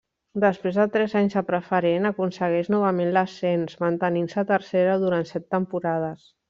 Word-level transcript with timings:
Després 0.43 0.77
de 0.79 0.85
tres 0.95 1.13
anys 1.19 1.35
a 1.41 1.43
Preferent, 1.49 2.09
aconsegueix 2.11 2.73
novament 2.77 3.15
l'ascens, 3.19 3.79
mantenint-se 3.87 4.43
a 4.45 4.49
Tercera 4.57 5.01
durant 5.07 5.35
set 5.35 5.51
temporades. 5.59 6.31